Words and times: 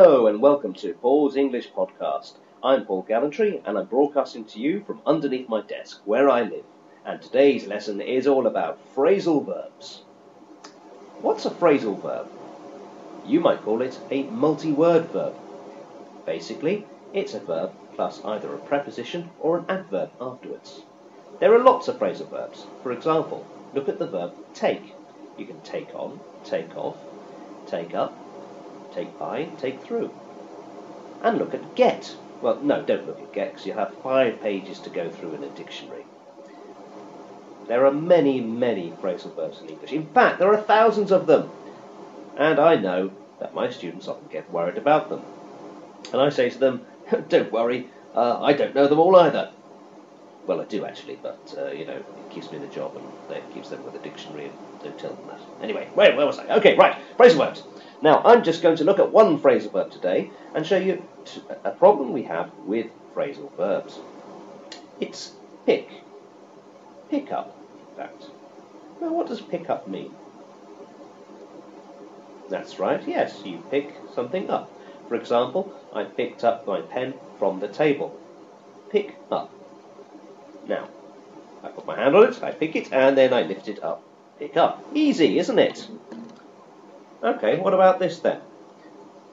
Hello 0.00 0.28
and 0.28 0.40
welcome 0.40 0.74
to 0.74 0.94
Paul's 0.94 1.34
English 1.34 1.72
Podcast. 1.72 2.34
I'm 2.62 2.86
Paul 2.86 3.02
Gallantry 3.02 3.60
and 3.64 3.76
I'm 3.76 3.86
broadcasting 3.86 4.44
to 4.44 4.60
you 4.60 4.84
from 4.84 5.00
underneath 5.04 5.48
my 5.48 5.60
desk 5.60 6.02
where 6.04 6.30
I 6.30 6.42
live. 6.42 6.64
And 7.04 7.20
today's 7.20 7.66
lesson 7.66 8.00
is 8.00 8.28
all 8.28 8.46
about 8.46 8.78
phrasal 8.94 9.44
verbs. 9.44 10.02
What's 11.20 11.46
a 11.46 11.50
phrasal 11.50 12.00
verb? 12.00 12.30
You 13.26 13.40
might 13.40 13.62
call 13.62 13.82
it 13.82 13.98
a 14.12 14.22
multi-word 14.22 15.06
verb. 15.06 15.34
Basically, 16.24 16.86
it's 17.12 17.34
a 17.34 17.40
verb 17.40 17.72
plus 17.96 18.24
either 18.24 18.54
a 18.54 18.58
preposition 18.58 19.30
or 19.40 19.58
an 19.58 19.64
adverb 19.68 20.12
afterwards. 20.20 20.82
There 21.40 21.52
are 21.52 21.64
lots 21.64 21.88
of 21.88 21.98
phrasal 21.98 22.30
verbs. 22.30 22.66
For 22.84 22.92
example, 22.92 23.44
look 23.74 23.88
at 23.88 23.98
the 23.98 24.06
verb 24.06 24.32
take. 24.54 24.94
You 25.36 25.46
can 25.46 25.60
take 25.62 25.92
on, 25.92 26.20
take 26.44 26.76
off, 26.76 26.98
take 27.66 27.96
up, 27.96 28.16
take 28.92 29.18
by, 29.18 29.44
take 29.58 29.82
through. 29.82 30.10
And 31.22 31.38
look 31.38 31.54
at 31.54 31.74
get. 31.74 32.14
Well, 32.40 32.60
no, 32.62 32.82
don't 32.82 33.06
look 33.06 33.20
at 33.20 33.32
get 33.32 33.52
because 33.52 33.66
you 33.66 33.72
have 33.72 33.94
five 34.02 34.40
pages 34.40 34.78
to 34.80 34.90
go 34.90 35.10
through 35.10 35.34
in 35.34 35.44
a 35.44 35.48
dictionary. 35.48 36.04
There 37.66 37.84
are 37.84 37.92
many, 37.92 38.40
many 38.40 38.92
phrasal 39.02 39.34
verbs 39.36 39.60
in 39.60 39.68
English. 39.68 39.92
In 39.92 40.06
fact, 40.06 40.38
there 40.38 40.52
are 40.52 40.60
thousands 40.60 41.12
of 41.12 41.26
them. 41.26 41.50
And 42.36 42.58
I 42.58 42.76
know 42.76 43.10
that 43.40 43.54
my 43.54 43.70
students 43.70 44.08
often 44.08 44.28
get 44.30 44.50
worried 44.50 44.78
about 44.78 45.10
them. 45.10 45.22
And 46.12 46.20
I 46.20 46.30
say 46.30 46.48
to 46.48 46.58
them, 46.58 46.86
don't 47.28 47.52
worry, 47.52 47.88
uh, 48.14 48.42
I 48.42 48.52
don't 48.52 48.74
know 48.74 48.86
them 48.86 48.98
all 48.98 49.16
either. 49.16 49.50
Well, 50.48 50.62
I 50.62 50.64
do 50.64 50.86
actually, 50.86 51.18
but 51.22 51.54
uh, 51.58 51.72
you 51.72 51.84
know, 51.84 51.96
it 51.96 52.30
keeps 52.30 52.50
me 52.50 52.56
in 52.56 52.62
the 52.62 52.74
job 52.74 52.96
and 52.96 53.36
it 53.36 53.44
keeps 53.52 53.68
them 53.68 53.84
with 53.84 53.94
a 53.94 53.98
dictionary 53.98 54.46
and 54.46 54.54
don't 54.82 54.98
tell 54.98 55.12
them 55.12 55.26
that. 55.28 55.40
Anyway, 55.62 55.90
where, 55.92 56.16
where 56.16 56.24
was 56.24 56.38
I? 56.38 56.56
Okay, 56.56 56.74
right, 56.74 56.96
phrasal 57.18 57.36
verbs. 57.36 57.62
Now, 58.00 58.22
I'm 58.24 58.42
just 58.42 58.62
going 58.62 58.76
to 58.76 58.84
look 58.84 58.98
at 58.98 59.12
one 59.12 59.38
phrasal 59.38 59.72
verb 59.72 59.90
today 59.90 60.30
and 60.54 60.66
show 60.66 60.78
you 60.78 61.02
a 61.64 61.70
problem 61.70 62.14
we 62.14 62.22
have 62.22 62.50
with 62.64 62.86
phrasal 63.14 63.54
verbs. 63.58 63.98
It's 65.00 65.32
pick. 65.66 65.90
Pick 67.10 67.30
up, 67.30 67.54
in 67.90 67.96
fact. 67.96 68.24
Now, 69.02 69.12
what 69.12 69.26
does 69.26 69.42
pick 69.42 69.68
up 69.68 69.86
mean? 69.86 70.14
That's 72.48 72.78
right, 72.78 73.06
yes, 73.06 73.42
you 73.44 73.62
pick 73.70 73.94
something 74.14 74.48
up. 74.48 74.72
For 75.08 75.14
example, 75.16 75.74
I 75.92 76.04
picked 76.04 76.42
up 76.42 76.66
my 76.66 76.80
pen 76.80 77.12
from 77.38 77.60
the 77.60 77.68
table. 77.68 78.18
Pick 78.88 79.16
up. 79.30 79.52
Now, 80.68 80.86
I 81.64 81.68
put 81.68 81.86
my 81.86 81.96
hand 81.96 82.14
on 82.14 82.28
it, 82.28 82.42
I 82.42 82.52
pick 82.52 82.76
it, 82.76 82.92
and 82.92 83.16
then 83.16 83.32
I 83.32 83.42
lift 83.42 83.68
it 83.68 83.82
up. 83.82 84.02
Pick 84.38 84.56
up. 84.56 84.84
Easy, 84.94 85.38
isn't 85.38 85.58
it? 85.58 85.88
Okay, 87.22 87.58
what 87.58 87.74
about 87.74 87.98
this 87.98 88.20
then? 88.20 88.40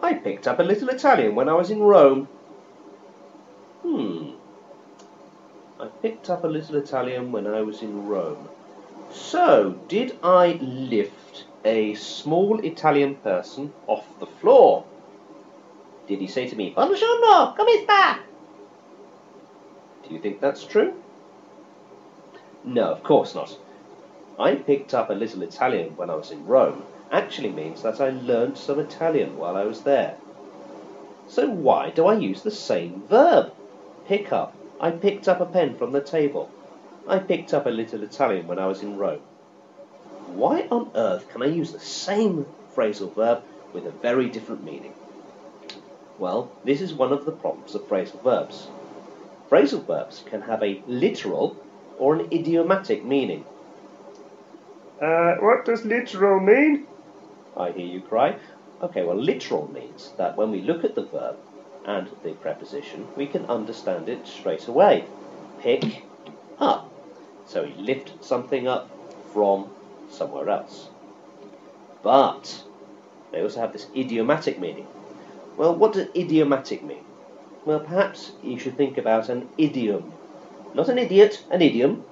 I 0.00 0.14
picked 0.14 0.46
up 0.46 0.58
a 0.58 0.62
little 0.62 0.90
Italian 0.90 1.34
when 1.34 1.48
I 1.48 1.54
was 1.54 1.70
in 1.70 1.80
Rome. 1.80 2.28
Hmm. 3.82 4.30
I 5.80 5.86
picked 6.02 6.30
up 6.30 6.44
a 6.44 6.46
little 6.46 6.76
Italian 6.76 7.32
when 7.32 7.46
I 7.46 7.62
was 7.62 7.82
in 7.82 8.06
Rome. 8.06 8.48
So, 9.10 9.80
did 9.88 10.16
I 10.22 10.58
lift 10.60 11.44
a 11.64 11.94
small 11.94 12.60
Italian 12.60 13.16
person 13.16 13.72
off 13.86 14.06
the 14.20 14.26
floor? 14.26 14.84
Did 16.06 16.20
he 16.20 16.28
say 16.28 16.48
to 16.48 16.56
me, 16.56 16.72
Buongiorno, 16.74 17.56
come 17.56 17.82
sta? 17.82 18.20
Do 20.06 20.14
you 20.14 20.20
think 20.20 20.40
that's 20.40 20.64
true? 20.64 21.01
No, 22.64 22.84
of 22.84 23.02
course 23.02 23.34
not. 23.34 23.56
I 24.38 24.54
picked 24.54 24.94
up 24.94 25.10
a 25.10 25.14
little 25.14 25.42
Italian 25.42 25.96
when 25.96 26.10
I 26.10 26.14
was 26.14 26.30
in 26.30 26.46
Rome 26.46 26.84
actually 27.10 27.50
means 27.50 27.82
that 27.82 28.00
I 28.00 28.10
learnt 28.10 28.56
some 28.56 28.78
Italian 28.78 29.36
while 29.36 29.56
I 29.56 29.64
was 29.64 29.82
there. 29.82 30.16
So 31.28 31.48
why 31.48 31.90
do 31.90 32.06
I 32.06 32.14
use 32.14 32.42
the 32.42 32.50
same 32.50 33.02
verb? 33.08 33.52
Pick 34.06 34.32
up. 34.32 34.54
I 34.80 34.90
picked 34.90 35.28
up 35.28 35.40
a 35.40 35.46
pen 35.46 35.76
from 35.76 35.92
the 35.92 36.00
table. 36.00 36.50
I 37.06 37.18
picked 37.18 37.52
up 37.52 37.66
a 37.66 37.70
little 37.70 38.02
Italian 38.02 38.46
when 38.46 38.58
I 38.58 38.66
was 38.66 38.82
in 38.82 38.96
Rome. 38.96 39.20
Why 40.26 40.66
on 40.70 40.90
earth 40.94 41.28
can 41.28 41.42
I 41.42 41.46
use 41.46 41.72
the 41.72 41.80
same 41.80 42.46
phrasal 42.74 43.14
verb 43.14 43.42
with 43.72 43.86
a 43.86 43.90
very 43.90 44.28
different 44.28 44.64
meaning? 44.64 44.94
Well, 46.18 46.50
this 46.64 46.80
is 46.80 46.94
one 46.94 47.12
of 47.12 47.24
the 47.24 47.32
problems 47.32 47.74
of 47.74 47.82
phrasal 47.82 48.22
verbs. 48.22 48.68
Phrasal 49.50 49.84
verbs 49.84 50.24
can 50.24 50.42
have 50.42 50.62
a 50.62 50.82
literal 50.86 51.56
or 51.98 52.14
an 52.14 52.28
idiomatic 52.32 53.04
meaning. 53.04 53.44
Uh, 55.00 55.34
what 55.36 55.64
does 55.64 55.84
literal 55.84 56.40
mean? 56.40 56.86
I 57.56 57.72
hear 57.72 57.86
you 57.86 58.00
cry. 58.00 58.36
Okay, 58.82 59.02
well, 59.04 59.16
literal 59.16 59.70
means 59.72 60.12
that 60.16 60.36
when 60.36 60.50
we 60.50 60.60
look 60.62 60.84
at 60.84 60.94
the 60.94 61.04
verb 61.04 61.36
and 61.84 62.08
the 62.22 62.32
preposition, 62.32 63.06
we 63.16 63.26
can 63.26 63.44
understand 63.46 64.08
it 64.08 64.26
straight 64.26 64.68
away. 64.68 65.04
Pick 65.60 66.04
up. 66.58 66.90
So 67.46 67.64
we 67.64 67.74
lift 67.74 68.24
something 68.24 68.68
up 68.68 68.90
from 69.32 69.70
somewhere 70.08 70.48
else. 70.48 70.88
But 72.02 72.64
they 73.30 73.42
also 73.42 73.60
have 73.60 73.72
this 73.72 73.86
idiomatic 73.96 74.58
meaning. 74.58 74.86
Well, 75.56 75.74
what 75.74 75.92
does 75.92 76.08
idiomatic 76.14 76.82
mean? 76.82 77.04
Well, 77.64 77.80
perhaps 77.80 78.32
you 78.42 78.58
should 78.58 78.76
think 78.76 78.98
about 78.98 79.28
an 79.28 79.48
idiom. 79.56 80.12
Not 80.74 80.88
an 80.88 80.98
idiot, 80.98 81.44
an 81.50 81.60
idiom. 81.60 82.04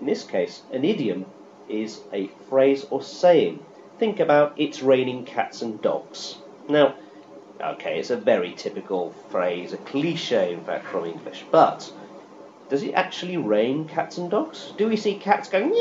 In 0.00 0.06
this 0.06 0.24
case, 0.24 0.62
an 0.72 0.84
idiom 0.84 1.26
is 1.68 2.00
a 2.12 2.26
phrase 2.48 2.84
or 2.90 3.02
saying 3.02 3.64
think 3.98 4.20
about 4.20 4.52
it's 4.56 4.82
raining 4.82 5.24
cats 5.24 5.62
and 5.62 5.80
dogs. 5.80 6.36
Now, 6.68 6.94
okay, 7.60 7.98
it's 8.00 8.10
a 8.10 8.16
very 8.16 8.52
typical 8.52 9.12
phrase, 9.30 9.72
a 9.72 9.76
cliche, 9.78 10.52
in 10.52 10.64
fact, 10.64 10.86
from 10.86 11.06
English, 11.06 11.44
but 11.50 11.92
does 12.68 12.82
it 12.82 12.92
actually 12.94 13.36
rain 13.36 13.86
cats 13.86 14.18
and 14.18 14.28
dogs? 14.30 14.72
Do 14.76 14.88
we 14.88 14.96
see 14.96 15.14
cats 15.14 15.48
going 15.48 15.70
meow, 15.70 15.78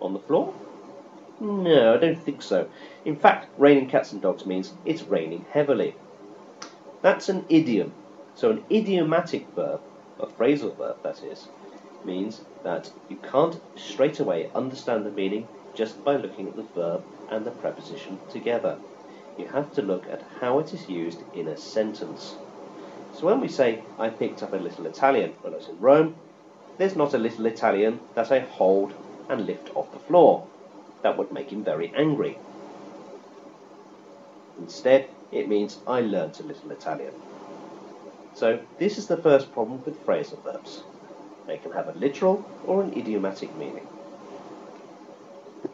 on 0.00 0.14
the 0.14 0.20
floor? 0.20 0.54
No, 1.38 1.94
I 1.94 1.98
don't 1.98 2.22
think 2.22 2.40
so. 2.42 2.68
In 3.04 3.16
fact, 3.16 3.48
raining 3.58 3.88
cats 3.88 4.12
and 4.12 4.22
dogs 4.22 4.46
means 4.46 4.72
it's 4.84 5.02
raining 5.02 5.44
heavily. 5.52 5.94
That's 7.02 7.28
an 7.28 7.46
idiom. 7.48 7.92
So 8.34 8.50
an 8.50 8.64
idiomatic 8.70 9.46
verb, 9.54 9.80
a 10.18 10.26
phrasal 10.26 10.76
verb 10.76 10.96
that 11.02 11.22
is, 11.22 11.48
means 12.04 12.42
that 12.62 12.90
you 13.08 13.16
can't 13.16 13.60
straight 13.76 14.20
away 14.20 14.50
understand 14.54 15.04
the 15.04 15.10
meaning 15.10 15.48
just 15.74 16.02
by 16.04 16.16
looking 16.16 16.48
at 16.48 16.56
the 16.56 16.62
verb 16.74 17.02
and 17.30 17.44
the 17.44 17.50
preposition 17.50 18.18
together. 18.30 18.78
You 19.38 19.46
have 19.48 19.72
to 19.74 19.82
look 19.82 20.06
at 20.08 20.22
how 20.40 20.58
it 20.58 20.74
is 20.74 20.88
used 20.88 21.20
in 21.34 21.48
a 21.48 21.56
sentence. 21.56 22.36
So 23.14 23.26
when 23.26 23.40
we 23.40 23.48
say, 23.48 23.82
I 23.98 24.10
picked 24.10 24.42
up 24.42 24.52
a 24.52 24.56
little 24.56 24.86
Italian 24.86 25.32
when 25.42 25.54
I 25.54 25.56
was 25.56 25.68
in 25.68 25.80
Rome, 25.80 26.16
there's 26.78 26.96
not 26.96 27.14
a 27.14 27.18
little 27.18 27.46
Italian 27.46 28.00
that 28.14 28.30
I 28.32 28.40
hold 28.40 28.92
and 29.28 29.46
lift 29.46 29.74
off 29.74 29.92
the 29.92 29.98
floor. 29.98 30.46
That 31.02 31.16
would 31.16 31.32
make 31.32 31.50
him 31.50 31.64
very 31.64 31.92
angry. 31.96 32.38
Instead, 34.58 35.08
it 35.32 35.48
means 35.48 35.78
I 35.86 36.00
learnt 36.00 36.40
a 36.40 36.44
little 36.44 36.70
Italian. 36.70 37.12
So 38.34 38.60
this 38.78 38.98
is 38.98 39.06
the 39.06 39.16
first 39.16 39.52
problem 39.52 39.82
with 39.84 40.04
phrasal 40.06 40.42
verbs. 40.42 40.82
They 41.46 41.58
can 41.58 41.72
have 41.72 41.88
a 41.88 41.98
literal 41.98 42.44
or 42.66 42.82
an 42.82 42.92
idiomatic 42.92 43.54
meaning. 43.56 43.86